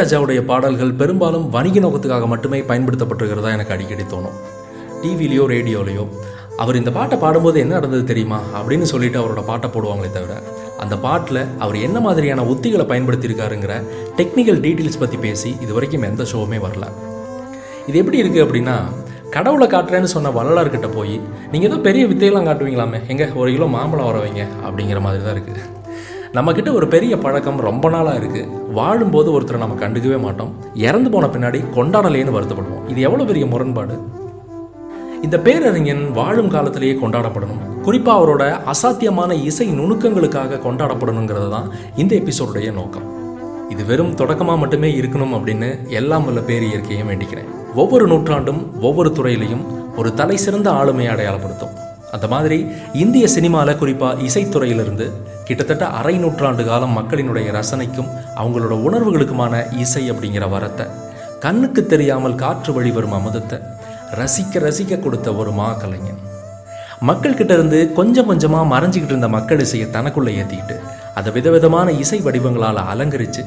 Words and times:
இளையராஜாவுடைய 0.00 0.40
பாடல்கள் 0.50 0.92
பெரும்பாலும் 1.00 1.46
வணிக 1.54 1.78
நோக்கத்துக்காக 1.84 2.26
மட்டுமே 2.32 2.58
பயன்படுத்தப்பட்டிருக்கிறதா 2.68 3.48
எனக்கு 3.56 3.72
அடிக்கடி 3.74 4.04
தோணும். 4.12 4.36
டிவிலேயோ 5.02 5.44
ரேடியோலையோ. 5.52 6.04
அவர் 6.62 6.78
இந்த 6.78 6.90
பாட்டை 6.94 7.16
பாடும்போது 7.24 7.56
என்ன 7.62 7.72
நடந்தது 7.78 8.04
தெரியுமா? 8.10 8.38
அப்படின்னு 8.58 8.86
சொல்லிட்டு 8.92 9.18
அவரோட 9.22 9.42
பாட்டை 9.50 9.68
போடுவாங்களே 9.74 10.10
தவிர 10.14 10.34
அந்த 10.84 10.96
பாட்டில் 11.04 11.40
அவர் 11.64 11.76
என்ன 11.86 12.00
மாதிரியான 12.06 12.46
உத்திகளை 12.52 12.86
பயன்படுத்தியிருக்காருங்கிற 12.92 13.74
டெக்னிக்கல் 14.20 14.62
டீட்டெயில்ஸ் 14.66 15.00
பற்றி 15.02 15.18
பேசி 15.26 15.52
இது 15.66 15.74
வரைக்கும் 15.78 16.06
எந்த 16.10 16.24
ஷோவுமே 16.32 16.60
வரல. 16.66 16.86
இது 17.90 17.98
எப்படி 18.02 18.20
இருக்குது 18.22 18.44
அப்படின்னா 18.46 18.76
கடவுளை 19.36 19.68
காட்டுறேன்னு 19.74 20.14
சொன்ன 20.14 20.32
வள்ளலார்கிட்ட 20.38 20.90
போய் 20.96 21.14
நீங்கள் 21.52 21.70
ஏதோ 21.70 21.80
பெரிய 21.88 22.04
வித்தையெல்லாம் 22.12 22.48
காட்டுவீங்களாமே. 22.50 23.00
எங்கே 23.14 23.28
ஒரு 23.42 23.52
கிலோ 23.56 23.68
மாம்பழம் 23.76 24.10
வர 24.10 24.18
வைங்க 24.24 24.44
அப்படிங்கிற 24.68 25.00
மாதிரி 25.08 25.22
தான் 25.26 25.36
இருக்குது 25.38 25.62
நம்மக்கிட்ட 26.34 26.70
ஒரு 26.78 26.86
பெரிய 26.92 27.14
பழக்கம் 27.22 27.56
ரொம்ப 27.66 27.86
நாளாக 27.92 28.18
இருக்குது 28.18 28.50
வாழும்போது 28.76 29.28
ஒருத்தரை 29.36 29.58
நம்ம 29.62 29.76
கண்டுக்கவே 29.80 30.18
மாட்டோம். 30.24 30.50
இறந்து 30.88 31.08
போன 31.10 31.28
பின்னாடி 31.34 31.60
கொண்டாடலேன்னு 31.76 32.34
வருத்தப்படுவோம். 32.36 32.84
இது 32.92 33.00
எவ்வளோ 33.06 33.24
பெரிய 33.30 33.44
முரண்பாடு? 33.52 33.94
இந்த 35.26 35.36
பேரறிஞன் 35.46 36.04
வாழும் 36.18 36.50
காலத்திலேயே 36.54 36.94
கொண்டாடப்படணும். 37.00 37.62
குறிப்பாக 37.86 38.18
அவரோட 38.18 38.44
அசாத்தியமான 38.72 39.30
இசை 39.48 39.66
நுணுக்கங்களுக்காக 39.78 40.60
கொண்டாடப்படணுங்கிறது 40.66 41.48
தான் 41.56 41.66
இந்த 42.02 42.14
எபிசோடுடைய 42.20 42.70
நோக்கம். 42.78 43.08
இது 43.72 43.82
வெறும் 43.90 44.14
தொடக்கமாக 44.20 44.62
மட்டுமே 44.62 44.90
இருக்கணும் 45.00 45.34
அப்படின்னு 45.38 45.70
எல்லாம் 46.00 46.24
வல்ல 46.28 46.40
பேர் 46.50 46.68
இயற்கையும் 46.68 47.10
வேண்டிக்கிறேன். 47.12 47.50
ஒவ்வொரு 47.82 48.06
நூற்றாண்டும் 48.12 48.62
ஒவ்வொரு 48.88 49.12
துறையிலையும் 49.18 49.66
ஒரு 49.96 50.12
தலை 50.20 50.38
சிறந்த 50.46 50.70
ஆளுமையை 50.70 51.10
அடையாளப்படுத்தும். 51.14 51.74
அந்த 52.12 52.28
மாதிரி 52.36 52.60
இந்திய 53.04 53.26
சினிமாவில் 53.36 53.80
குறிப்பாக 53.82 54.22
இசைத்துறையிலிருந்து 54.28 55.08
கிட்டத்தட்ட 55.50 55.86
அரை 55.98 56.16
நூற்றாண்டு 56.18 56.64
காலம் 56.64 56.96
மக்களினுடைய 56.98 57.48
ரசனைக்கும் 57.58 58.10
அவங்களோட 58.40 58.74
உணர்வுகளுக்குமான 58.86 59.54
இசை 59.84 60.02
அப்படிங்கிற 60.12 60.44
வரத்தை. 60.56 60.86
கண்ணுக்கு 61.44 61.86
தெரியாமல் 61.86 62.34
காற்று 62.34 62.72
வழி 62.72 62.90
வரும் 62.90 63.14
அமுதத்தை 63.18 63.58
ரசிக்க 64.18 64.62
ரசிக்க 64.66 65.00
கொடுத்த 65.00 65.34
ஒரு 65.34 65.52
மா 65.52 65.72
கலைஞன் 65.72 66.20
மக்கள்கிட்ட 67.08 67.52
இருந்து 67.52 67.92
கொஞ்சம் 67.92 68.26
கொஞ்சமாக 68.26 68.70
மறைஞ்சிக்கிட்டு 68.72 69.14
இருந்த 69.14 69.28
மக்கள் 69.28 69.60
இசையை 69.60 69.90
தனக்குள்ளே 69.90 70.32
ஏற்றிக்கிட்டு 70.40 70.76
அதை 71.14 71.32
விதவிதமான 71.32 71.90
இசை 71.92 72.20
வடிவங்களால் 72.20 72.80
அலங்கரித்து 72.92 73.44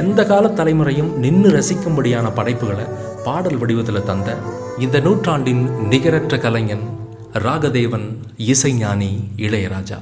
எந்த 0.00 0.24
கால 0.24 0.48
தலைமுறையும் 0.48 1.12
நின்று 1.16 1.50
ரசிக்கும்படியான 1.58 2.32
படைப்புகளை 2.34 2.86
பாடல் 3.24 3.58
வடிவத்தில் 3.58 4.04
தந்த 4.04 4.36
இந்த 4.78 5.00
நூற்றாண்டின் 5.00 5.64
நிகரற்ற 5.88 6.38
கலைஞன் 6.38 6.86
ராகதேவன் 7.32 8.08
இசைஞானி 8.52 9.12
இளையராஜா. 9.36 10.00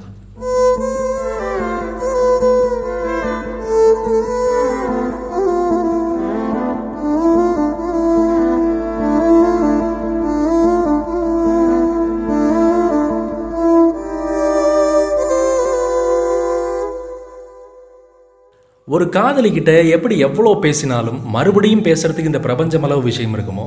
ஒரு 18.93 19.05
காதலிக்கிட்ட 19.15 19.71
எப்படி 19.95 20.15
எவ்வளோ 20.27 20.51
பேசினாலும் 20.63 21.19
மறுபடியும் 21.33 21.83
பேசுறதுக்கு 21.87 22.29
இந்த 22.31 22.39
பிரபஞ்சம் 22.45 22.85
அளவு 22.87 23.01
விஷயம் 23.09 23.35
இருக்குமோ 23.35 23.65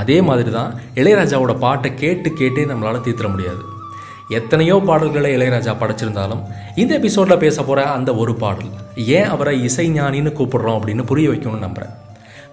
அதே 0.00 0.16
மாதிரி 0.28 0.50
தான் 0.56 0.70
இளையராஜாவோட 1.00 1.52
பாட்டை 1.64 1.90
கேட்டு 2.02 2.28
கேட்டே 2.40 2.62
நம்மளால் 2.70 3.04
தீர்த்திட 3.06 3.28
முடியாது. 3.34 3.62
எத்தனையோ 4.38 4.76
பாடல்களை 4.88 5.30
இளையராஜா 5.36 5.72
படைச்சிருந்தாலும் 5.82 6.42
இந்த 6.82 6.92
எபிசோடில் 7.00 7.42
பேச 7.44 7.56
போகிற 7.68 7.84
அந்த 7.96 8.12
ஒரு 8.22 8.32
பாடல் 8.42 8.72
ஏன் 9.18 9.28
அவரை 9.34 9.54
இசைஞானின்னு 9.68 10.32
கூப்பிடுறோம் 10.38 10.78
அப்படின்னு 10.78 11.04
புரிய 11.10 11.28
வைக்கணும்னு 11.32 11.66
நம்புகிறேன் 11.66 11.92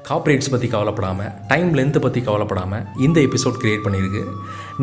காப்ரேட்ஸ் 0.09 0.51
பற்றி 0.53 0.69
கவலைப்படாமல் 0.73 1.31
டைம் 1.51 1.71
லென்த்து 1.79 1.99
பற்றி 2.05 2.21
கவலைப்படாமல் 2.27 2.85
இந்த 3.07 3.17
எபிசோட் 3.27 3.59
க்ரியேட் 3.63 3.85
பண்ணியிருக்கு. 3.85 4.23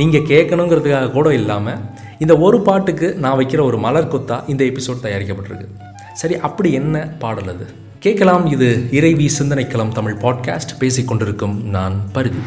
நீங்கள் 0.01 0.27
கேட்கணுங்கிறதுக்காக 0.33 1.13
கூட 1.19 1.29
இல்லாமல் 1.41 1.81
இந்த 2.25 2.37
ஒரு 2.49 2.61
பாட்டுக்கு 2.71 3.11
நான் 3.25 3.39
வைக்கிற 3.43 3.63
ஒரு 3.71 3.81
மலர் 3.87 4.13
கொத்தா 4.15 4.39
இந்த 4.55 4.65
எபிசோட் 4.73 5.07
தயாரிக்கப்பட்டிருக்கு. 5.07 5.69
சரி 6.13 6.37
அப்படி 6.37 6.73
என்ன 6.73 6.99
பாடல் 6.99 7.49
அது? 7.49 7.67
கேட்கலாம். 7.99 8.47
இது 8.47 8.89
இறைவி 8.91 9.31
சிந்தனைக்களம் 9.39 9.93
தமிழ் 9.93 10.17
பாட்காஸ்ட். 10.21 10.77
பேசிக்கொண்டிருக்கும் 10.79 11.63
நான் 11.63 12.13
பருதி. 12.13 12.39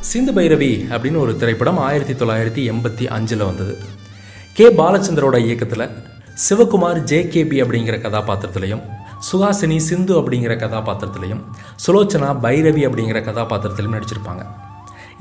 சிந்து 0.00 0.32
பைரவி 0.32 0.86
அப்படின்னு 0.90 1.18
ஒரு 1.18 1.36
திரைப்படம் 1.36 1.78
ஆயிரத்தி 1.78 2.12
தொள்ளாயிரத்தி 2.12 2.74
எண்பத்தி 2.74 3.06
அஞ்சில் 3.06 3.38
வந்தது. 3.38 3.78
கே. 4.52 4.72
பாலச்சந்தரோட 4.72 5.38
இயக்கத்தில் 5.38 5.88
சிவகுமார் 6.34 7.04
ஜேகேபி 7.04 7.62
அப்படிங்கிற 7.62 8.00
கதாபாத்திரத்திலையும் 8.00 8.82
சுஹாசினி 9.32 9.76
சிந்து 9.76 10.20
அப்படிங்கிற 10.20 10.56
கதாபாத்திரத்திலையும் 10.56 11.40
சுலோச்சனா 11.86 12.40
பைரவி 12.40 12.86
அப்படிங்கிற 12.86 13.22
கதாபாத்திரத்திலையும் 13.22 14.00
நடிச்சிருப்பாங்க. 14.00 14.63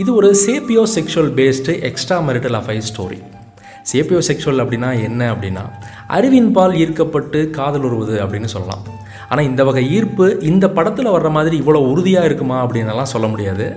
இது 0.02 0.12
ஒரு 0.20 0.30
sapiosexual 0.94 1.32
based 1.40 1.74
extramarital 2.28 2.56
affair 2.60 2.76
story 2.88 3.18
sapiosexual 4.28 4.62
அப்படின்னா 4.64 4.90
என்ன 5.08 5.22
அப்படின்னா 5.34 5.64
அறிவின் 6.16 6.50
பால் 6.56 6.74
ஈர்க்கப்பட்டு 6.84 7.40
காதல் 7.58 7.86
உருவது 7.88 8.16
அப்படின்னு 8.24 8.50
சொல்லலாம். 8.54 8.84
ஆனால் 9.30 9.48
இந்த 9.50 9.62
வகை 9.68 9.84
ஈர்ப்பு 9.98 10.26
இந்த 10.50 10.66
படத்தில் 10.78 11.14
வர்ற 11.16 11.32
மாதிரி 11.38 11.56
இவ்வளோ 11.64 11.84
உறுதியாக 11.92 12.30
இருக்குமா 12.30 12.58
அப்படின்னலாம் 12.64 13.12
சொல்ல 13.14 13.28
முடியாது. 13.34 13.68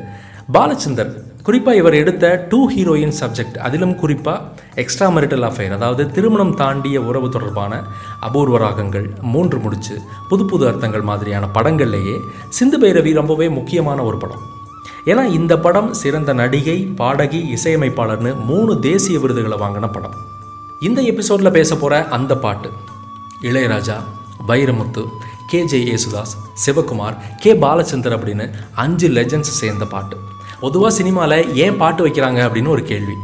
பாலச்சந்தர் 0.57 1.13
குறிப்பாக 1.47 1.81
இவர் 1.81 2.01
எடுத்த 2.01 2.33
டூ 2.51 2.61
ஹீரோயின் 2.75 3.17
சப்ஜெக்ட் 3.21 3.61
அதிலும் 3.67 3.95
குறிப்பாக 4.03 4.65
எக்ஸ்ட்ரா 4.83 5.09
மெரிட்டல் 5.17 5.47
அஃபைர் 5.51 5.77
அதாவது 5.79 6.03
திருமணம் 6.17 6.57
தாண்டிய 6.63 7.01
உறவு 7.11 7.31
தொடர்பான 7.37 7.83
அபூர்வ 8.29 8.59
ராகங்கள் 8.67 9.09
மூன்று 9.35 9.59
முடிச்சு 9.67 9.97
புது 10.33 10.45
புது 10.53 10.67
அர்த்தங்கள் 10.73 11.09
மாதிரியான 11.13 11.49
படங்கள்லேயே 11.59 12.19
சிந்து 12.59 12.79
பைரவி 12.85 13.13
ரொம்பவே 13.23 13.49
முக்கியமான 13.61 14.03
ஒரு 14.03 14.19
படம். 14.25 14.45
ஏன்னா 15.11 15.25
இந்த 15.39 15.55
படம் 15.65 15.91
சிறந்த 15.95 16.31
நடிகை 16.33 16.77
பாடகி 17.01 17.41
இசையமைப்பாளர்னு 17.57 18.31
மூணு 18.49 18.73
தேசிய 18.81 19.19
விருதுகளை 19.19 19.57
வாங்கின 19.59 19.87
படம். 19.93 20.15
இந்த 20.87 21.01
எபிசோடில் 21.11 21.51
பேச 21.51 21.71
போகிற 21.77 22.01
அந்த 22.17 22.33
பாட்டு 22.45 22.69
Ilaiyaraaja 23.49 23.97
Vairamuthu 24.49 25.03
K 25.51 25.61
J 25.65 25.79
Yesudas 25.91 26.33
Sivakumar 26.65 27.19
K 27.43 27.53
Balachander 27.65 28.17
அப்படின்னு 28.17 28.47
அஞ்சு 28.85 29.09
லெஜண்ட்ஸ் 29.09 29.55
சேர்ந்த 29.61 29.85
பாட்டு. 29.85 30.17
பொதுவாக 30.61 30.93
சினிமாவில் 30.95 31.55
ஏன் 31.65 31.77
பாட்டு 31.77 32.03
வைக்கிறாங்க 32.07 32.43
அப்படின்னு 32.47 32.75
ஒரு 32.77 32.85
கேள்வி. 32.91 33.17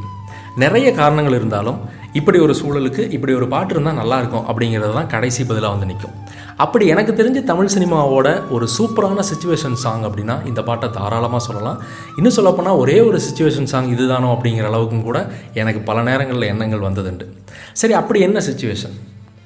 நிறைய 0.57 0.89
காரணங்கள் 1.01 1.39
இருந்தாலும் 1.41 1.81
இப்படி 2.13 2.39
ஒரு 2.39 2.55
சூழலுக்கு 2.61 3.03
இப்படி 3.17 3.33
ஒரு 3.35 3.49
பாட்டு 3.49 3.75
இருந்தால் 3.75 4.01
நல்லாயிருக்கும் 4.03 4.47
அப்படிங்கிறது 4.51 4.93
தான் 4.93 5.13
கடைசி 5.17 5.43
பதிலாக 5.45 5.75
வந்து 5.75 5.91
நிற்கும் 5.91 6.17
அப்படி 6.57 6.87
எனக்கு 6.87 7.13
தெரிஞ்ச 7.13 7.45
தமிழ் 7.45 7.71
சினிமாவோட 7.75 8.49
ஒரு 8.51 8.69
சூப்பரான 8.79 9.23
சுச்சுவேஷன் 9.31 9.77
சாங் 9.85 10.05
அப்படின்னா 10.09 10.47
இந்த 10.47 10.63
பாட்டை 10.63 10.91
தாராளமாக 10.91 11.43
சொல்லலாம். 11.45 11.79
இன்னும் 12.17 12.37
சொல்லப்போனால் 12.39 12.77
ஒரே 12.77 13.01
ஒரு 13.01 13.21
சுச்சுவேஷன் 13.27 13.71
சாங் 13.73 13.89
இதுதானோ 13.95 14.29
அப்படிங்கிற 14.35 14.67
அளவுக்கும் 14.71 15.03
கூட 15.03 15.31
எனக்கு 15.53 15.81
பல 15.81 16.03
நேரங்களில் 16.03 16.51
எண்ணங்கள் 16.53 16.85
வந்ததுண்டு. 16.89 17.27
சரி 17.73 17.93
அப்படி 17.93 18.21
என்ன 18.21 18.41
சுச்சுவேஷன் 18.41 18.97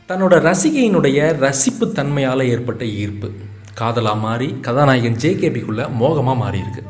தன்னோட 0.09 0.35
ரசிகையினுடைய 0.49 1.21
ரசிப்பு 1.45 1.93
தன்மையால் 1.93 2.49
ஏற்பட்ட 2.49 2.85
ஈர்ப்பு. 2.85 3.31
காதலாக 3.75 4.17
மாறி 4.17 4.55
கதாநாயகன் 4.61 5.19
ஜேகேபிக்குள்ளே 5.25 5.93
மோகமாக 5.93 6.37
மாறியிருக்கு. 6.45 6.83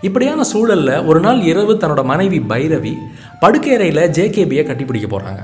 இப்படியான 0.00 0.44
சூழலில் 0.44 1.04
ஒரு 1.04 1.20
நாள் 1.20 1.40
இரவு 1.42 1.74
தன்னோட 1.74 2.04
மனைவி 2.04 2.38
பைரவி 2.40 2.92
படுக்கையறையில் 3.40 4.10
ஜேகேபியை 4.18 4.64
கட்டிப்பிடிக்க 4.66 5.08
போகிறாங்க 5.10 5.42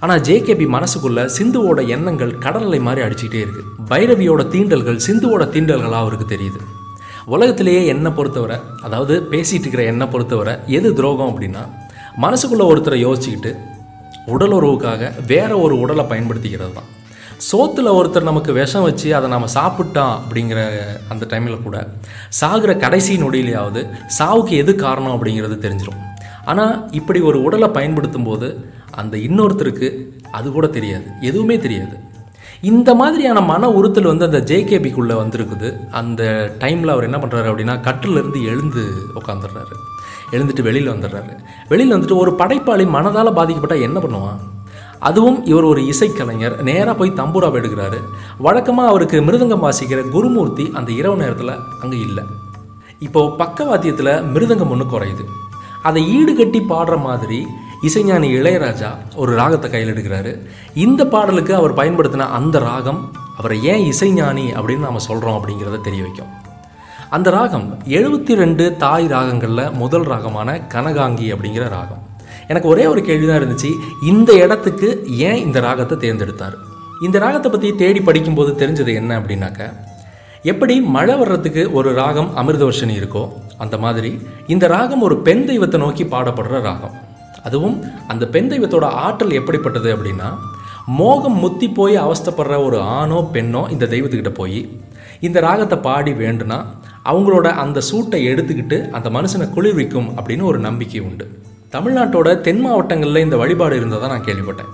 ஆனால் 0.00 0.20
ஜேகேபி 0.20 0.66
மனசுக்குள்ள 0.76 1.20
சிந்துவோட 1.36 1.80
எண்ணங்கள் 1.88 2.32
கடலலை 2.44 2.80
மாதிரி 2.80 3.00
அடிச்சுக்கிட்டே 3.06 3.40
இருக்கு. 3.44 3.62
பைரவியோட 3.90 4.42
தீண்டல்கள் 4.54 4.98
சிந்துவோட 5.06 5.44
தீண்டல்களாக 5.54 6.04
அவருக்கு 6.04 6.26
தெரியுது. 6.34 6.60
உலகத்திலேயே 7.34 7.86
என்னை 7.86 8.10
பொறுத்தவரை 8.10 8.56
அதாவது 8.82 9.14
பேசிகிட்டு 9.30 9.66
இருக்கிற 9.66 9.84
என்னை 9.84 10.06
பொறுத்தவரை 10.06 10.54
எது 10.66 10.94
துரோகம் 10.94 11.30
அப்படின்னா 11.32 11.62
மனசுக்குள்ளே 12.24 12.66
ஒருத்தரை 12.72 12.98
யோசிச்சுக்கிட்டு 13.06 13.52
உடல் 14.34 14.54
உறவுக்காக 14.58 15.10
வேற 15.26 15.50
ஒரு 15.58 15.74
உடலை 15.78 16.04
பயன்படுத்திக்கிறது 16.04 16.72
தான். 16.72 16.90
சோத்தில் 17.48 17.96
ஒருத்தர் 17.98 18.30
நமக்கு 18.30 18.52
விஷம் 18.52 18.82
வச்சு 18.82 19.08
அதை 19.16 19.28
நம்ம 19.28 19.46
சாப்பிட்டோம் 19.54 20.14
அப்படிங்கிற 20.20 20.60
அந்த 21.08 21.26
டைமில் 21.30 21.62
கூட 21.62 21.78
சாகிற 22.28 22.74
கடைசி 22.74 23.16
நொடியிலையாவது 23.16 23.80
சாவுக்கு 24.18 24.54
எது 24.62 24.74
காரணம் 24.74 25.14
அப்படிங்கிறது 25.16 25.56
தெரிஞ்சிடும் 25.64 26.00
ஆனால் 26.50 26.74
இப்படி 26.98 27.20
ஒரு 27.28 27.38
உடலை 27.46 27.68
பயன்படுத்தும் 27.76 28.26
போது 28.28 28.48
அந்த 29.00 29.14
இன்னொருத்தருக்கு 29.28 29.88
அது 30.38 30.46
கூட 30.56 30.66
தெரியாது. 30.76 31.08
எதுவுமே 31.20 31.56
தெரியாது. 31.64 31.96
இந்த 32.70 32.90
மாதிரியான 33.00 33.38
மன 33.50 33.68
உறுத்தல் 33.78 34.10
வந்து 34.10 34.24
அந்த 34.28 34.40
ஜேகேபிக்குள்ளே 34.50 35.14
வந்திருக்குது. 35.22 35.68
அந்த 36.00 36.22
டைமில் 36.62 36.94
அவர் 36.94 37.08
என்ன 37.08 37.18
பண்ணுறாரு 37.22 37.48
அப்படின்னா 37.52 37.74
கட்டிலேருந்து 37.88 38.40
எழுந்து 38.52 38.84
உட்காந்துடுறாரு 39.20 39.76
எழுந்துட்டு 40.34 40.62
வெளியில் 40.68 40.92
வந்துடுறாரு. 40.92 41.32
வெளியில் 41.68 41.94
வந்துட்டு 41.96 42.20
ஒரு 42.22 42.32
படைப்பாளி 42.34 42.84
மனதால் 42.96 43.36
பாதிக்கப்பட்டால் 43.38 43.86
என்ன 43.88 43.98
பண்ணுவான்? 44.04 44.40
அதுவும் 45.08 45.38
இவர் 45.50 45.66
ஒரு 45.70 45.80
இசைக்கலைஞர். 45.92 46.54
நேராக 46.68 46.94
போய் 47.00 47.18
தம்பூராவை 47.20 47.58
எடுக்கிறாரு 47.60 47.98
வழக்கமாக 48.46 48.90
அவருக்கு 48.92 49.16
மிருதங்கம் 49.20 49.64
வாசிக்கிற 49.66 50.00
குருமூர்த்தி 50.14 50.64
அந்த 50.78 50.90
இரவு 51.00 51.16
நேரத்தில் 51.22 51.54
அங்கே 51.82 51.98
இல்லை. 52.08 52.24
இப்போது 53.06 53.34
பக்கவாத்தியத்தில் 53.42 54.14
மிருதங்கம் 54.34 54.72
ஒன்று 54.74 54.86
குறையுது. 54.92 55.26
அதை 55.88 56.02
ஈடுகட்டி 56.16 56.60
பாடுற 56.72 56.96
மாதிரி 57.08 57.40
இசைஞானி 57.86 58.28
இளையராஜா 58.38 58.90
ஒரு 59.22 59.30
ராகத்தை 59.40 59.68
கையில் 59.70 59.92
எடுக்கிறாரு. 59.92 60.32
இந்த 60.84 61.02
பாடலுக்கு 61.14 61.52
அவர் 61.60 61.78
பயன்படுத்தின 61.80 62.28
அந்த 62.38 62.58
ராகம் 62.68 63.00
அவரை 63.40 63.58
ஏன் 63.72 63.84
இசைஞானி 63.92 64.46
அப்படின்னு 64.58 64.86
நாம் 64.86 65.06
சொல்கிறோம் 65.08 65.36
அப்படிங்கிறத 65.38 65.78
தெரிய 65.88 66.02
வைக்கும். 66.06 66.30
அந்த 67.16 67.28
ராகம் 67.36 67.66
எழுபத்தி 67.98 68.34
ரெண்டு 68.42 68.64
தாய் 68.84 69.06
ராகங்களில் 69.14 69.72
முதல் 69.82 70.06
ராகமான 70.12 70.58
கனகாங்கி 70.74 71.26
அப்படிங்கிற 71.34 71.66
ராகம். 71.76 72.02
எனக்கு 72.52 72.70
ஒரே 72.72 72.84
ஒரு 72.92 73.00
கேள்வி 73.08 73.26
தான் 73.26 73.40
இருந்துச்சு. 73.40 73.70
இந்த 74.12 74.30
இடத்துக்கு 74.44 74.88
ஏன் 75.28 75.42
இந்த 75.46 75.60
ராகத்தை 75.66 75.96
தேர்ந்தெடுத்தார்? 76.04 76.56
இந்த 77.06 77.16
ராகத்தை 77.24 77.50
பற்றி 77.50 77.70
தேடி 77.82 78.00
படிக்கும்போது 78.08 78.52
தெரிஞ்சது 78.62 78.92
என்ன 79.00 79.12
அப்படின்னாக்க 79.20 79.62
எப்படி 80.50 80.74
மழை 80.94 81.14
வர்றதுக்கு 81.20 81.62
ஒரு 81.78 81.90
ராகம் 81.98 82.30
அமிர்தவர்ஷினி 82.40 82.94
இருக்கோ 83.00 83.22
அந்த 83.64 83.76
மாதிரி 83.84 84.10
இந்த 84.54 84.64
ராகம் 84.72 85.04
ஒரு 85.06 85.16
பெண் 85.26 85.44
தெய்வத்தை 85.50 85.78
நோக்கி 85.82 86.04
பாடப்படுற 86.12 86.56
ராகம். 86.66 86.94
அதுவும் 87.46 87.76
அந்த 88.12 88.24
பெண் 88.34 88.50
தெய்வத்தோட 88.52 88.86
ஆற்றல் 89.04 89.36
எப்படிப்பட்டது 89.40 89.88
அப்படின்னா 89.96 90.28
மோகம் 90.98 91.38
முத்தி 91.44 91.68
போய் 91.78 91.96
அவஸ்தைப்படுற 92.04 92.56
ஒரு 92.66 92.78
ஆணோ 92.98 93.18
பெண்ணோ 93.34 93.62
இந்த 93.74 93.84
தெய்வத்துக்கிட்ட 93.94 94.32
போய் 94.40 94.60
இந்த 95.26 95.38
ராகத்தை 95.46 95.78
பாடி 95.86 96.12
வேண்டுனா 96.24 96.58
அவங்களோட 97.10 97.48
அந்த 97.64 97.78
சூட்டை 97.90 98.20
எடுத்துக்கிட்டு 98.32 98.78
அந்த 98.96 99.10
மனுஷனை 99.16 99.46
குளிர்விக்கும் 99.56 100.10
அப்படின்னு 100.16 100.50
ஒரு 100.50 100.58
நம்பிக்கை 100.68 101.00
உண்டு. 101.08 101.26
தமிழ்நாட்டோட 101.74 102.28
தென் 102.46 102.64
மாவட்டங்களில் 102.66 103.24
இந்த 103.26 103.36
வழிபாடு 103.42 103.76
இருந்ததாக 103.80 104.10
நான் 104.12 104.26
கேள்விப்பட்டேன். 104.28 104.72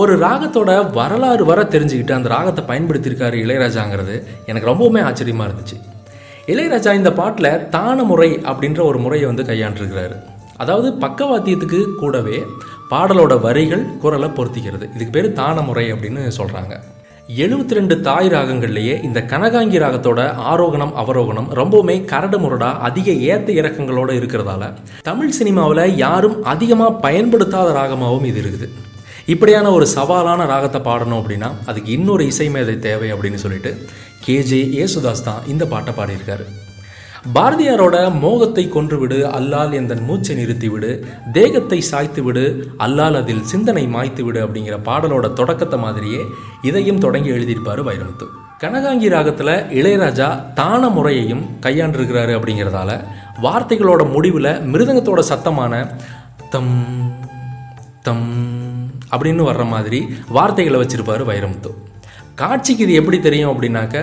ஒரு 0.00 0.12
ராகத்தோட 0.22 0.70
வரலாறு 0.98 1.44
வர 1.48 1.60
தெரிஞ்சுக்கிட்டு 1.72 2.14
அந்த 2.16 2.28
ராகத்தை 2.34 2.62
பயன்படுத்தியிருக்காரு 2.68 3.36
இளையராஜாங்கிறது 3.44 4.14
எனக்கு 4.50 4.68
ரொம்பவுமே 4.70 5.00
ஆச்சரியமாக 5.08 5.48
இருந்துச்சு. 5.48 5.76
இளையராஜா 6.52 6.92
இந்த 6.98 7.10
பாட்டில் 7.18 7.50
தான 7.74 7.98
முறை 8.10 8.28
அப்படின்ற 8.50 8.80
ஒரு 8.90 8.98
முறையை 9.04 9.26
வந்து 9.30 9.44
கையாண்டிருக்கிறாரு. 9.50 10.16
அதாவது 10.62 10.88
பக்கவாத்தியத்துக்கு 11.02 11.80
கூடவே 12.02 12.38
பாடலோட 12.92 13.34
வரிகள் 13.46 13.84
குரலை 14.02 14.28
பொருத்திக்கிறது. 14.38 14.86
இதுக்கு 14.94 15.14
பேர் 15.16 15.28
தான 15.40 15.60
முறை 15.68 15.84
அப்படின்னு 15.94 16.22
சொல்கிறாங்க 16.38 16.74
எழுபத்தி 17.42 17.76
ரெண்டு 17.78 17.94
தாய் 18.06 18.30
ராகங்கள்லேயே 18.34 18.94
இந்த 19.08 19.18
கனகாங்கி 19.32 19.78
ராகத்தோட 19.82 20.20
ஆரோகணம் 20.52 20.94
அவரோகணம் 21.02 21.50
ரொம்பவுமே 21.60 21.96
கரடு 22.12 22.38
முரடா 22.44 22.70
அதிக 22.88 23.10
ஏத்த 23.32 23.48
இறக்கங்களோடு 23.60 24.14
இருக்கிறதால 24.20 24.70
தமிழ் 25.10 25.36
சினிமாவில் 25.40 25.84
யாரும் 26.04 26.38
அதிகமாக 26.54 26.98
பயன்படுத்தாத 27.06 27.68
ராகமாகவும் 27.80 28.28
இது 28.30 28.40
இருக்குது. 28.44 28.68
இப்படியான 29.26 29.72
ஒரு 29.72 29.86
சவாலான 29.86 30.46
ராகத்தை 30.46 30.80
பாடணும் 30.80 31.20
அப்படின்னா 31.22 31.52
அதுக்கு 31.66 31.92
இன்னொரு 31.92 32.26
இசை 32.26 32.48
மேதை 32.48 32.78
தேவை 32.78 33.12
அப்படின்னு 33.12 33.34
சொல்லிட்டு 33.34 33.86
கேஜே 34.26 34.84
ஏசுதாஸ் 34.84 35.22
தான் 35.24 35.46
இந்த 35.46 35.66
பாட்டை 35.66 35.94
பாடியிருக்காரு. 35.94 36.44
பாரதியாரோட 37.34 38.18
மோகத்தை 38.20 38.68
கொன்றுவிடு 38.68 39.22
அல்லால் 39.22 39.72
எந்தன் 39.72 40.04
மூச்சை 40.04 40.36
நிறுத்திவிடு 40.36 41.06
தேகத்தை 41.32 41.80
சாய்த்து 41.80 42.22
விடு 42.22 42.72
அல்லால் 42.78 43.14
அதில் 43.14 43.44
சிந்தனை 43.44 43.86
மாய்த்து 43.86 44.22
விடு 44.22 44.46
அப்படிங்கிற 44.46 44.78
பாடலோட 44.84 45.32
தொடக்கத்தை 45.32 45.78
மாதிரியே 45.78 46.20
இதையும் 46.62 46.98
தொடங்கி 46.98 47.30
எழுதியிருப்பார் 47.30 47.82
வைரமுத்து. 47.82 48.26
கனகாங்கி 48.60 49.08
ராகத்தில் 49.08 49.46
இளையராஜா 49.46 50.54
தான 50.54 50.88
முறையையும் 50.88 51.58
கையாண்டிருக்கிறாரு 51.62 52.34
அப்படிங்கிறதால 52.38 53.00
வார்த்தைகளோட 53.42 54.12
முடிவில் 54.12 54.44
மிருதங்கத்தோட 54.44 55.20
சத்தமான 55.20 55.96
தம் 56.50 56.72
தம் 58.02 58.81
அப்படின்னு 59.14 59.42
வர்ற 59.50 59.64
மாதிரி 59.68 60.00
வார்த்தைகளை 60.28 60.80
வச்சிருப்பாரு 60.80 61.24
வைரமுத்து. 61.30 61.72
காட்சிக்கு 62.34 62.82
இது 62.84 62.92
எப்படி 62.92 63.20
தெரியும் 63.20 63.50
அப்படின்னாக்க 63.52 63.96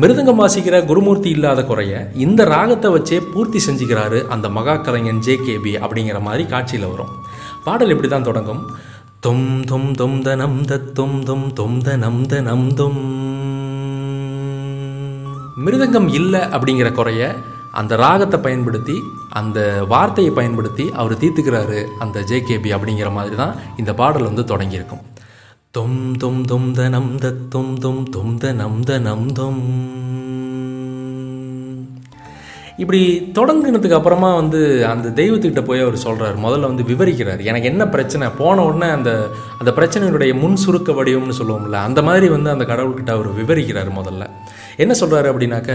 மிருதங்கம் 0.00 0.40
வாசிக்கிற 0.42 0.76
குருமூர்த்தி 0.84 1.28
இல்லாத 1.28 1.64
குறைய 1.64 2.10
இந்த 2.14 2.44
ராகத்தை 2.44 2.90
வச்சே 2.92 3.18
பூர்த்தி 3.32 3.60
செஞ்சுக்கிறாரு 3.66 4.20
அந்த 4.34 4.48
மகா 4.48 4.76
கலைஞன் 4.76 5.20
ஜே 5.20 5.34
கேபி 5.36 5.72
அப்படிங்கிற 5.84 6.20
மாதிரி 6.20 6.46
காட்சியில் 6.46 6.86
வரும். 6.86 7.12
பாடல் 7.64 7.90
இப்படி 7.90 8.08
தான் 8.08 8.22
தொடங்கும்? 8.22 8.62
தொம் 9.20 9.64
தொம் 9.64 9.90
தொம் 9.94 10.22
தனம் 10.22 10.64
தத்தும் 10.64 11.22
தொம் 11.22 11.52
தொம் 11.52 11.78
த 11.82 11.96
நம் 11.96 12.74
தொம். 12.74 13.02
மிருதங்கம் 15.64 16.08
இல்லை 16.12 16.40
அப்படிங்கிற 16.40 16.92
குறைய 16.92 17.22
அந்த 17.80 17.96
ராகத்தை 17.96 18.38
பயன்படுத்தி 18.40 18.96
அந்த 19.40 19.58
வார்த்தையை 19.88 20.32
பயன்படுத்தி 20.38 20.84
அவர் 21.00 21.20
தீர்த்துக்கிறாரு 21.22 21.80
அந்த 21.98 22.20
ஜேகேபி 22.30 22.70
அப்படிங்கிற 22.76 23.10
மாதிரி 23.12 23.36
தான் 23.36 23.54
இந்த 23.76 23.94
பாடல் 24.00 24.28
வந்து 24.30 24.44
தொடங்கியிருக்கும். 24.52 25.04
தொம் 25.70 26.00
தொம் 26.22 26.42
தொம் 26.50 26.68
தனம் 26.72 27.12
தத்தும் 27.24 27.72
தொம் 27.84 28.04
தொம் 28.10 28.36
த 28.38 28.52
நம் 29.06 29.32
தொம். 29.38 29.62
இப்படி 32.82 33.00
தொடங்கினதுக்கு 33.38 33.98
அப்புறமா 33.98 34.34
வந்து 34.34 34.60
அந்த 34.92 35.08
தெய்வத்துக்கிட்ட 35.20 35.62
போய் 35.64 35.84
அவர் 35.84 35.96
சொல்கிறார் 35.96 36.38
முதல்ல 36.38 36.70
வந்து 36.70 36.82
விவரிக்கிறார். 36.82 37.42
எனக்கு 37.50 37.68
என்ன 37.72 37.82
பிரச்சனை? 37.88 38.28
போன 38.38 38.64
உடனே 38.64 38.88
அந்த 38.92 39.10
அந்த 39.58 39.70
பிரச்சனையினுடைய 39.76 40.32
முன் 40.40 40.56
சுருக்க 40.56 40.92
வடிவம்னு 40.92 41.38
சொல்லுவோம்ல 41.40 41.80
அந்த 41.88 42.02
மாதிரி 42.02 42.28
வந்து 42.28 42.50
அந்த 42.50 42.64
கடவுள்கிட்ட 42.64 43.12
அவர் 43.16 43.28
விவரிக்கிறார் 43.40 43.90
முதல்ல. 44.00 44.26
என்ன 44.76 44.92
சொல்கிறாரு 45.00 45.28
அப்படின்னாக்க 45.32 45.72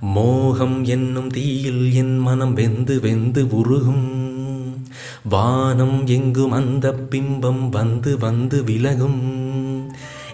மோகம் 0.00 0.84
என்னும் 0.84 1.28
தீயில் 1.28 1.94
என் 1.94 2.18
மனம் 2.18 2.52
வெந்து 2.52 3.00
வெந்து 3.00 3.46
உருகும். 3.50 4.06
வானம் 5.28 6.06
எங்கும் 6.06 6.52
அந்த 6.52 6.94
பிம்பம் 7.10 7.68
வந்து 7.68 8.18
வந்து 8.18 8.64
விலகும். 8.64 9.20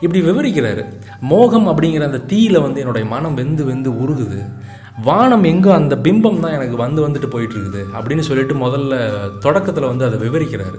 இப்படி 0.00 0.22
விவரிக்கிறாரு. 0.22 0.84
மோகம் 1.20 1.68
அப்படிங்கிற 1.68 2.00
அந்த 2.00 2.20
தீயில 2.26 2.60
வந்து 2.60 2.80
என்னுடைய 2.80 3.08
மனம் 3.08 3.34
வெந்து 3.34 3.64
வெந்து 3.64 3.90
உருகுது. 3.90 4.54
வானம் 5.02 5.42
எங்கோ 5.42 5.74
அந்த 5.74 5.96
பிம்பம் 5.96 6.40
தான் 6.40 6.52
எனக்கு 6.52 6.76
வந்து 6.76 7.08
வந்துட்டு 7.08 7.26
போயிட்டு 7.26 7.54
இருக்குது 7.54 7.84
அப்படின்னு 7.94 8.20
சொல்லிட்டு 8.20 8.54
முதல்ல 8.54 9.12
தொடக்கத்தில் 9.38 9.86
வந்து 9.86 10.04
அதை 10.04 10.28
விவரிக்கிறாரு. 10.28 10.76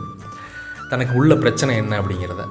தனக்கு 0.89 1.15
உள்ள 1.15 1.35
பிரச்சனை 1.35 1.75
என்ன 1.75 2.01
அப்படிங்கிறத. 2.01 2.43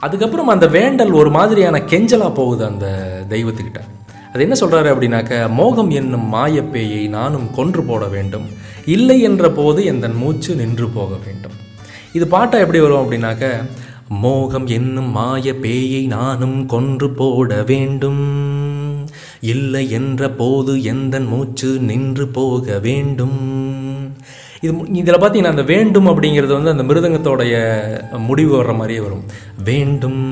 அதுக்கப்புறம் 0.00 0.48
அந்த 0.48 0.66
வேண்டல் 0.66 1.12
ஒரு 1.12 1.30
மாதிரியான 1.30 1.78
கெஞ்சலாக 1.78 2.34
போகுது 2.34 2.64
அந்த 2.64 2.86
தெய்வத்துக்கிட்ட. 3.28 3.80
அது 4.36 4.48
என்ன 4.48 4.56
சொல்கிறாரு 4.60 4.88
அப்படின்னாக்க 4.94 5.50
மோகம் 5.50 5.90
என்னும் 5.90 6.32
மாயப்பேயை 6.32 7.08
நானும் 7.08 7.50
கொன்று 7.54 7.82
போட 7.82 8.06
வேண்டும். 8.06 8.46
இல்லை 8.86 9.20
என்ற 9.20 9.50
போது 9.50 9.84
என் 9.84 10.16
மூச்சு 10.16 10.54
நின்று 10.54 10.88
போக 10.88 11.14
வேண்டும். 11.24 11.54
இது 12.12 12.26
பாட்டை 12.26 12.60
எப்படி 12.60 12.80
வரும் 12.80 13.04
அப்படின்னாக்க 13.04 13.44
மோகம் 14.08 14.66
என்னும் 14.66 15.08
மாய 15.10 15.52
பேயை 15.52 16.06
நானும் 16.06 16.66
கொன்று 16.66 17.10
போட 17.10 17.62
வேண்டும். 17.62 18.22
இல்லை 19.40 19.90
என்ற 19.90 20.28
போது 20.30 20.82
எந்த 20.82 21.20
மூச்சு 21.20 21.78
நின்று 21.80 22.28
போக 22.28 22.78
வேண்டும். 22.78 23.38
இது 24.60 24.74
இதில் 24.92 25.22
பார்த்தீங்கன்னா 25.22 25.54
அந்த 25.54 25.62
வேண்டும் 25.62 26.06
அப்படிங்கிறது 26.06 26.52
வந்து 26.58 26.74
அந்த 26.74 26.82
மிருதங்கத்தோடைய 26.82 27.54
முடிவு 28.18 28.62
வர்ற 28.62 28.74
மாதிரியே 28.74 29.00
வரும். 29.00 29.24
வேண்டும் 29.64 30.22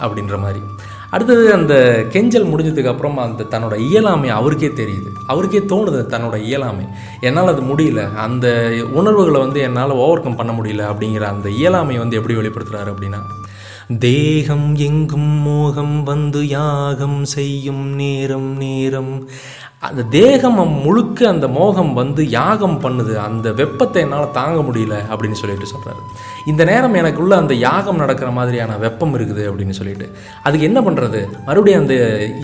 அப்படின்ற 0.00 0.38
மாதிரி. 0.38 0.62
அடுத்தது 1.10 1.52
அந்த 1.52 2.06
கெஞ்சல் 2.08 2.46
முடிஞ்சதுக்கப்புறம் 2.46 3.14
அந்த 3.14 3.44
தன்னோட 3.50 3.76
இயலாமை 3.78 4.28
அவருக்கே 4.28 4.66
தெரியுது. 4.66 5.08
அவருக்கே 5.26 5.58
தோணுது 5.58 6.02
தன்னோட 6.08 6.36
இயலாமை. 6.36 6.86
என்னால் 7.20 7.46
அது 7.46 7.62
முடியல. 7.62 8.14
அந்த 8.14 8.72
உணர்வுகளை 8.92 9.40
வந்து 9.40 9.60
என்னால் 9.60 9.90
ஓவர் 9.90 10.22
கம் 10.22 10.36
பண்ண 10.36 10.52
முடியல 10.52 10.94
அப்படிங்கிற 10.94 11.20
அந்த 11.20 11.50
இயலாமை 11.50 11.98
வந்து 11.98 12.16
எப்படி 12.16 12.34
வெளிப்படுத்துகிறாரு 12.38 12.94
அப்படின்னா 12.94 13.18
தேகம் 13.98 14.74
எங்கும் 14.74 15.30
மோகம் 15.46 16.02
வந்து 16.02 16.46
யாகம் 16.46 17.24
செய்யும் 17.24 17.88
நேரம் 17.88 18.56
நேரம். 18.56 19.28
அந்த 19.88 20.02
தேகம் 20.02 20.58
முழுக்க 20.84 21.28
அந்த 21.28 21.48
மோகம் 21.48 21.92
வந்து 21.92 22.22
யாகம் 22.28 22.80
பண்ணுது. 22.82 23.12
அந்த 23.16 23.52
வெப்பத்தை 23.52 24.02
என்னால் 24.02 24.30
தாங்க 24.30 24.58
முடியல 24.66 24.96
அப்படின்னு 25.12 25.38
சொல்லிட்டு 25.42 25.68
சொல்கிறாரு 25.70 26.02
இந்த 26.46 26.62
நேரம் 26.64 26.94
எனக்குள்ள 26.94 27.36
அந்த 27.36 27.54
யாகம் 27.54 27.96
நடக்கிற 27.96 28.30
மாதிரியான 28.30 28.76
வெப்பம் 28.76 29.14
இருக்குது 29.18 29.44
அப்படின்னு 29.50 29.76
சொல்லிட்டு. 29.78 30.06
அதுக்கு 30.42 30.66
என்ன 30.66 30.80
பண்ணுறது 30.80 31.20
மறுபடியும் 31.46 31.80
அந்த 31.80 31.94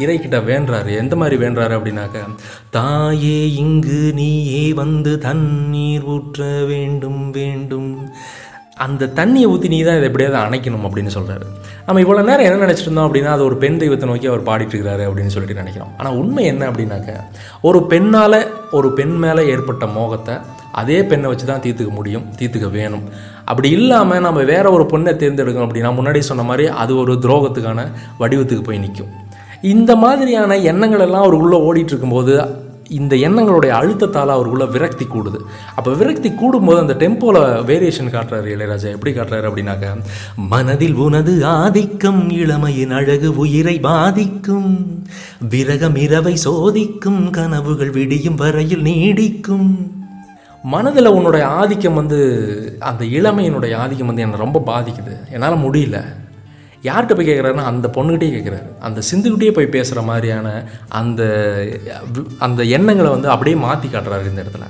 இறைக்கிட்ட 0.04 0.40
வேண்டுறாரு. 0.50 0.96
எந்த 0.96 1.16
மாதிரி 1.16 1.36
வேண்டுறாரு 1.44 1.76
அப்படின்னாக்க 1.78 2.24
தாயே 2.70 3.52
இங்கு 3.52 4.00
நீயே 4.14 4.72
வந்து 4.72 5.18
தண்ணீர் 5.18 6.08
ஊற்ற 6.08 6.66
வேண்டும் 6.66 7.30
வேண்டும். 7.30 7.92
அந்த 8.76 9.09
தண்ணியை 9.18 9.47
ஊற்றி 9.50 9.68
நீ 9.68 9.76
தான் 9.83 9.97
இதை 9.97 10.06
எப்படியாவது 10.09 10.38
அணைக்கணும் 10.38 10.83
அப்படின்னு 10.87 11.12
சொல்கிறாரு 11.14 11.45
நம்ம 11.87 12.00
இவ்வளோ 12.00 12.23
நேரம் 12.25 12.47
என்ன 12.47 12.64
நினச்சிட்டு 12.64 12.88
இருந்தோம் 12.88 13.06
அப்படின்னா 13.09 13.30
அது 13.35 13.45
ஒரு 13.45 13.56
பெண் 13.56 13.78
தெய்வத்தை 13.78 14.09
நோக்கி 14.09 14.26
அவர் 14.26 14.42
பாடிட்டு 14.42 14.75
இருக்காரு 14.76 15.02
அப்படின்னு 15.09 15.33
சொல்லிட்டு 15.35 15.61
நினைக்கிறோம். 15.62 15.92
ஆனால் 15.99 16.16
உண்மை 16.16 16.45
என்ன 16.45 16.71
அப்படின்னாக்க 16.71 17.12
ஒரு 17.61 17.80
பெண்ணால் 17.83 18.38
ஒரு 18.71 18.92
பெண் 18.92 19.16
மேலே 19.16 19.45
ஏற்பட்ட 19.52 19.87
மோகத்தை 19.87 20.35
அதே 20.73 21.02
பெண்ணை 21.02 21.28
வச்சு 21.28 21.47
தான் 21.47 21.62
தீர்த்துக்க 21.66 21.90
முடியும் 21.90 22.26
தீர்த்துக்க 22.38 22.71
வேணும். 22.71 23.04
அப்படி 23.45 23.71
இல்லாமல் 23.71 24.21
நம்ம 24.21 24.42
வேற 24.52 24.66
ஒரு 24.71 24.87
பொண்ணை 24.92 25.14
தேர்ந்தெடுக்கணும் 25.23 25.68
அப்படின்னா 25.68 25.92
முன்னாடி 26.00 26.23
சொன்ன 26.30 26.42
மாதிரி 26.42 26.66
அது 26.83 26.92
ஒரு 26.97 27.14
துரோகத்துக்கான 27.26 27.88
வடிவத்துக்கு 28.18 28.62
போய் 28.62 28.78
நிற்கும் 28.78 29.12
இந்த 29.73 29.92
மாதிரியான 29.97 30.56
எண்ணங்கள் 30.71 31.00
எல்லாம் 31.00 31.25
அவருக்குள்ளே 31.25 31.59
ஓடிட்டு 31.68 31.92
இருக்கும்போது 31.95 32.35
இந்த 32.88 33.16
எண்ணங்களுடைய 33.16 33.70
அழுத்தத்தால் 33.70 34.28
அவருக்குள்ள 34.28 34.64
விரக்தி 34.64 35.04
கூடுது. 35.04 35.38
அப்போ 35.74 35.92
விரக்தி 35.92 36.28
கூடும்போது 36.28 36.78
அந்த 36.78 36.94
டெம்போல 36.94 37.60
வேரியேஷன் 37.60 38.12
காட்டுறாரு 38.12 38.50
இளையராஜா. 38.54 38.90
எப்படி 38.90 39.16
காட்டுறாரு 39.16 39.48
அப்படின்னாக்க 39.48 40.02
மனதில் 40.36 40.94
உனது 40.94 41.44
ஆதிக்கம் 41.44 42.30
இளமையின் 42.30 42.90
அழகு 42.90 43.36
உயிரை 43.36 43.80
பாதிக்கும். 43.80 45.04
விரகம் 45.48 45.96
இரவை 45.96 46.38
சோதிக்கும். 46.44 47.30
கனவுகள் 47.30 47.90
விடியும் 47.90 48.34
வரையில் 48.34 48.82
நீடிக்கும். 48.82 49.90
மனதில் 50.62 51.06
உன்னுடைய 51.06 51.48
ஆதிக்கம் 51.48 51.94
வந்து 51.94 52.76
அந்த 52.80 53.04
இளமையினுடைய 53.04 53.74
ஆதிக்கம் 53.74 54.06
வந்து 54.06 54.22
என்னை 54.22 54.38
ரொம்ப 54.38 54.62
பாதிக்குது. 54.66 55.30
என்னால் 55.30 55.58
முடியல. 55.58 56.04
யார்கிட்ட 56.88 57.16
போய் 57.18 57.28
கேட்குறாருன்னா 57.30 57.68
அந்த 57.72 57.86
பொண்ணுகிட்டே 57.96 58.30
கேட்குறாரு 58.34 58.68
அந்த 58.88 59.02
சிந்துக்கிட்டே 59.10 59.52
போய் 59.58 59.74
பேசுகிற 59.76 60.02
மாதிரியான 60.10 60.48
அந்த 61.00 61.22
அந்த 62.48 62.60
எண்ணங்களை 62.78 63.12
வந்து 63.16 63.32
அப்படியே 63.36 63.58
மாற்றி 63.66 63.88
காட்டுறாரு 63.88 64.30
இந்த 64.32 64.44
இடத்துல. 64.44 64.66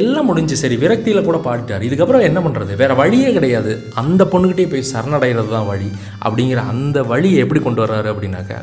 எல்லாம் 0.00 0.28
முடிஞ்சு 0.30 0.56
சரி 0.60 0.76
விரக்தியில் 0.82 1.24
கூட 1.28 1.38
பாடிட்டார். 1.44 1.84
இதுக்கப்புறம் 1.86 2.26
என்ன 2.26 2.38
பண்ணுறது 2.42 2.72
வேறு 2.80 2.94
வழியே 3.00 3.30
கிடையாது. 3.36 3.72
அந்த 4.02 4.22
பொண்ணுக்கிட்டே 4.32 4.66
போய் 4.72 4.90
சரணடைகிறது 4.90 5.50
தான் 5.54 5.70
வழி. 5.70 5.88
அப்படிங்கிற 6.26 6.60
அந்த 6.72 7.02
வழியை 7.12 7.38
எப்படி 7.44 7.60
கொண்டு 7.64 7.82
வர்றாரு 7.84 8.08
அப்படின்னாக்க 8.12 8.60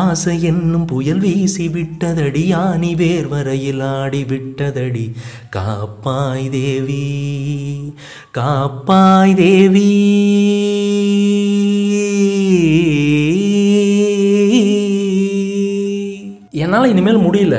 ஆசை 0.00 0.34
என்னும் 0.50 0.86
புயல் 0.90 1.22
வீசி 1.24 1.66
விட்டதடி 1.76 2.44
ஆணி 2.62 2.92
வேர் 3.00 3.28
வரையில் 3.34 3.82
ஆடி 3.94 4.22
விட்டதடி 4.32 5.06
காப்பாய் 5.56 6.46
தேவி 6.56 7.04
காப்பாய் 8.40 9.36
தேவி. 9.42 9.88
என்னால் 16.68 16.90
இனிமேல் 16.92 17.26
முடியல. 17.26 17.56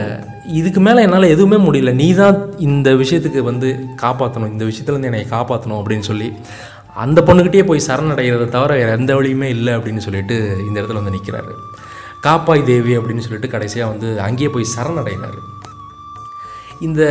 இதுக்கு 0.58 0.80
மேலே 0.88 1.00
என்னால் 1.06 1.32
எதுவுமே 1.34 1.58
முடியல. 1.68 1.92
நீ 2.00 2.08
தான் 2.20 2.36
இந்த 2.66 2.90
விஷயத்துக்கு 3.00 3.40
வந்து 3.48 3.68
காப்பாற்றணும் 4.02 4.52
இந்த 4.56 4.66
விஷயத்துலேருந்து 4.70 5.10
என்னை 5.10 5.22
காப்பாற்றணும் 5.32 5.80
அப்படின்னு 5.80 6.06
சொல்லி 6.10 6.28
அந்த 7.04 7.20
பொண்ணுக்கிட்டே 7.28 7.64
போய் 7.70 7.82
சரணடைகிறத 7.88 8.46
தவிர 8.56 8.72
வேறு 8.80 8.92
எந்த 8.98 9.12
வழியுமே 9.16 9.48
இல்லை 9.56 9.74
அப்படின்னு 9.78 10.04
சொல்லிட்டு 10.06 10.36
இந்த 10.68 10.76
இடத்துல 10.80 11.00
வந்து 11.02 11.14
நிற்கிறாரு 11.16 11.54
காப்பாய் 12.28 12.64
தேவி 12.70 12.94
அப்படின்னு 12.98 13.26
சொல்லிட்டு 13.26 13.54
கடைசியாக 13.54 13.92
வந்து 13.92 14.08
அங்கேயே 14.28 14.50
போய் 14.56 14.74
சரணடைகிறாரு. 14.76 15.40
இந்த 16.88 17.02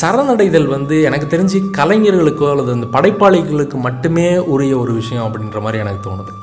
சரணடைதல் 0.00 0.68
வந்து 0.76 0.96
எனக்கு 1.10 1.28
தெரிஞ்சு 1.34 1.60
கலைஞர்களுக்கோ 1.80 2.50
அல்லது 2.52 2.76
அந்த 2.76 2.88
படைப்பாளிகளுக்கு 2.96 3.78
மட்டுமே 3.88 4.28
உரிய 4.54 4.74
ஒரு 4.78 4.94
விஷயம் 5.00 5.26
அப்படின்ற 5.26 5.60
மாதிரி 5.66 5.82
எனக்கு 5.84 6.02
தோணுது. 6.08 6.34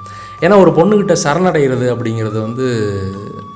ஏன்னா 0.46 0.56
ஒரு 0.64 0.72
பொண்ணுக்கிட்ட 0.80 1.16
சரணடைகிறது 1.26 1.86
அப்படிங்கிறது 1.94 2.38
வந்து 2.48 2.68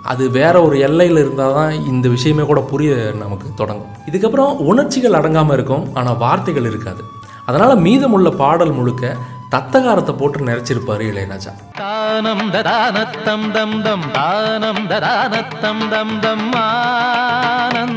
அது 0.03 0.23
வேற 0.31 0.55
ஒரு 0.61 0.79
எல்லையில் 0.79 1.19
இருந்தால் 1.21 1.53
தான் 1.53 1.71
இந்த 1.91 2.05
விஷயமே 2.09 2.43
கூட 2.43 2.59
புரிய 2.61 2.91
நமக்கு 3.23 3.47
தொடங்கும். 3.55 3.91
இதுக்கப்புறம் 4.09 4.53
உணர்ச்சிகள் 4.71 5.17
அடங்காமல் 5.19 5.55
இருக்கும் 5.57 5.95
ஆனால் 5.95 6.17
வார்த்தைகள் 6.17 6.63
இருக்காது. 6.63 7.03
அதனால் 7.45 7.83
மீதமுள்ள 7.85 8.29
பாடல் 8.29 8.71
முழுக்க 8.71 9.15
தத்தகாரத்தை 9.53 10.13
போட்டு 10.17 10.47
நிறைச்சிருப்பாரு 10.47 11.03
இளையராஜா. 11.11 11.51
தானம் 11.79 12.51
ததானத்தம் 12.55 13.51
தம் 13.55 13.81
தம் 13.81 14.05
தானம் 14.17 14.83
ததானத்தம் 14.91 15.83
தம் 15.93 16.19
தம் 16.25 16.53
ஆனந்தம். 16.63 17.95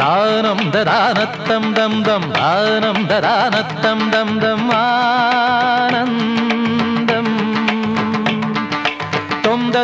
தானம் 0.00 0.64
ததானத்தம் 0.76 1.72
தம் 1.78 2.02
தம் 2.02 2.30
தானம் 2.38 3.02
ததானத்தம் 3.10 4.04
தம் 4.14 4.38
தம் 4.38 4.70
ஆனந்தம். 4.70 6.41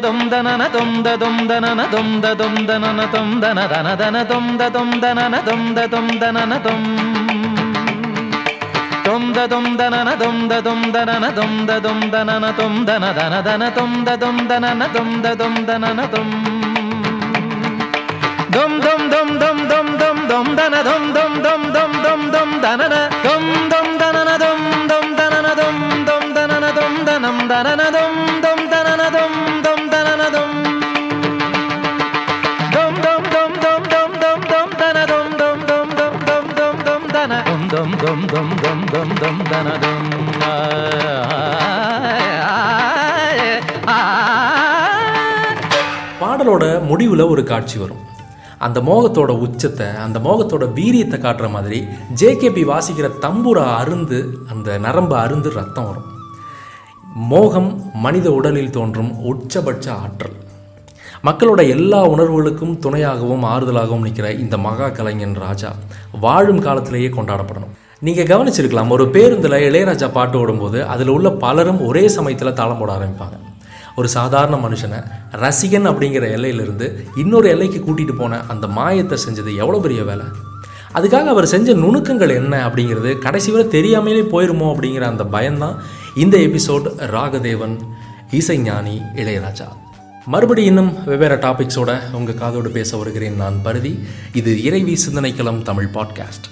தொந்த 0.00 0.06
தொந்தனன 0.06 0.62
தொந்த 0.74 1.08
தொந்தனன 1.16 1.80
தொந்த 1.90 2.26
தொந்தனன 2.34 3.00
தொந்தன 3.14 3.60
தன 3.66 3.88
தன 3.96 4.16
தொந்த 4.24 4.68
தொந்தனன 4.74 5.34
தொந்த 5.44 5.86
தொந்தனன 5.94 6.52
தொம் 6.66 6.86
தொந்த 9.06 9.46
தொந்தனன 9.52 10.10
தொந்த 10.22 10.60
தொந்தனன 10.66 11.24
தொந்த 11.38 11.80
தொந்தனன 11.86 12.52
தொந்தன 12.60 13.04
தன 13.18 13.40
தன 13.42 13.70
தொந்த 13.70 14.16
தொந்தனன 14.22 14.88
தொந்த 14.96 15.34
தொந்தனன 15.42 16.06
தொம் 16.14 16.34
தொம் 18.54 18.78
தொம் 18.84 19.06
தொம் 19.12 19.34
தொம் 19.42 19.62
தொம் 19.72 19.92
தொம் 19.98 20.22
தொம் 20.28 20.54
தன 20.54 20.82
தொம் 20.88 21.10
தொம் 21.12 21.38
தொம் 21.42 21.68
தொம் 21.74 21.98
தொம் 22.04 22.28
தொம் 22.30 22.56
தனன 22.60 22.94
தொம் 23.24 23.50
dum 39.20 39.38
தனதும். 39.50 40.06
பாடலோட 46.20 46.64
முடிவில் 46.88 47.24
ஒரு 47.32 47.42
காட்சி 47.44 47.78
வரும். 47.78 48.02
அந்த 48.58 48.78
மோகத்தோட 48.88 49.30
உச்சத்தை 49.44 49.86
அந்த 50.04 50.18
மோகத்தோட 50.26 50.64
வீரியத்தை 50.78 51.18
காட்டுற 51.24 51.50
மாதிரி 51.50 51.78
ஜேகேபி 52.20 52.62
வாசிக்கிற 52.72 53.08
தம்புரா 53.24 53.66
அருந்து 53.80 54.18
அந்த 54.52 54.78
நரம்பு 54.78 55.16
அருந்து 55.24 55.50
ரத்தம் 55.58 55.88
வரும். 55.88 56.08
மோகம் 57.14 57.70
மனித 57.94 58.30
உடலில் 58.38 58.74
தோன்றும் 58.78 59.12
உச்சபட்ச 59.30 59.86
ஆற்றல். 60.04 60.36
மக்களோட 61.24 61.60
எல்லா 61.68 62.00
உணர்வுகளுக்கும் 62.08 62.74
துணையாகவும் 62.86 63.44
ஆறுதலாகவும் 63.52 64.06
நிற்கிற 64.06 64.30
இந்த 64.44 64.58
மகா 64.58 64.88
கலைஞன் 64.88 65.34
ராஜா 65.34 65.70
வாழும் 66.20 66.60
காலத்திலேயே 66.60 67.08
கொண்டாடப்படணும். 67.08 67.74
நீங்கள் 68.06 68.26
கவனிச்சிருக்கலாம் 68.26 68.88
ஒரு 68.88 69.04
பேருந்தில் 69.08 69.54
இளையராஜா 69.68 70.12
பாட்டு 70.12 70.38
ஓடும்போது 70.38 70.86
அதில் 70.86 71.08
உள்ள 71.08 71.30
பலரும் 71.30 71.80
ஒரே 71.86 72.08
சமயத்தில் 72.08 72.52
தாளம் 72.52 72.78
போட 72.78 72.90
ஆரம்பிப்பாங்க. 72.96 73.36
ஒரு 73.96 74.08
சாதாரண 74.08 74.56
மனுஷனை 74.56 74.98
ரசிகன் 75.32 75.88
அப்படிங்கிற 75.90 76.24
எல்லையிலிருந்து 76.34 76.86
இன்னொரு 77.16 77.48
எல்லைக்கு 77.48 77.78
கூட்டிகிட்டு 77.78 78.14
போன 78.16 78.38
அந்த 78.46 78.66
மாயத்தை 78.66 79.18
செஞ்சது 79.24 79.52
எவ்வளோ 79.56 79.78
பெரிய 79.78 80.02
வேலை? 80.02 80.26
அதுக்காக 80.94 81.26
அவர் 81.32 81.46
செஞ்ச 81.46 81.74
நுணுக்கங்கள் 81.74 82.34
என்ன 82.34 82.60
அப்படிங்கிறது 82.68 83.18
கடைசி 83.18 83.50
வரை 83.50 83.68
தெரியாமலே 83.68 84.22
போயிருமோ 84.34 84.68
அப்படிங்கிற 84.74 85.00
அந்த 85.00 85.24
பயம்தான் 85.24 85.76
இந்த 86.14 86.36
எபிசோட் 86.36 86.86
ராகதேவன் 87.14 87.76
இசைஞானி 88.30 88.96
இளையராஜா. 89.22 89.68
மறுபடி 90.26 90.64
இன்னும் 90.64 90.92
வெவ்வேறு 91.06 91.36
டாபிக்ஸோட 91.36 91.90
உங்கள் 92.12 92.40
காதோடு 92.42 92.70
பேச 92.70 92.96
வருகிறேன் 92.96 93.36
நான் 93.36 93.58
பருதி. 93.62 93.92
இது 94.32 94.54
இறைவி 94.62 94.96
சிந்தனைக்களம் 95.06 95.60
தமிழ் 95.62 95.90
பாட்காஸ்ட் 95.94 96.48